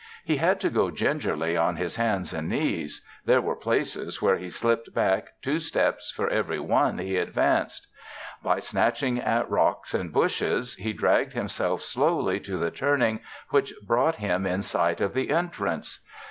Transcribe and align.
He 0.23 0.37
had 0.37 0.59
to 0.61 0.71
go 0.71 0.89
gingerly 0.89 1.55
on 1.55 1.75
his 1.75 1.97
hands 1.97 2.33
and 2.33 2.49
knees. 2.49 3.05
There 3.25 3.39
were 3.39 3.55
places 3.55 4.19
where 4.19 4.35
he 4.39 4.49
slipped 4.49 4.95
back 4.95 5.27
two 5.43 5.59
steps 5.59 6.09
for 6.09 6.27
every 6.29 6.59
one 6.59 6.97
he 6.97 7.17
advanced. 7.17 7.85
By 8.41 8.61
snatching 8.61 9.19
at 9.19 9.47
rocks 9.47 9.93
and 9.93 10.11
bushes, 10.11 10.73
he 10.73 10.91
dragged 10.93 11.33
himself 11.33 11.83
slowly 11.83 12.39
to 12.39 12.57
the 12.57 12.71
turning 12.71 13.19
which 13.51 13.75
brought 13.85 14.15
him 14.15 14.47
in 14.47 14.63
sight 14.63 15.01
of 15.01 15.13
the 15.13 15.29
entrance. 15.29 15.99